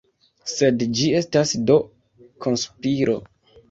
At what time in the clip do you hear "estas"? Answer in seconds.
1.21-1.53